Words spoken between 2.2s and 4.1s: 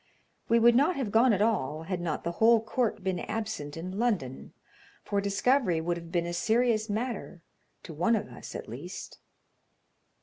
the whole court been absent in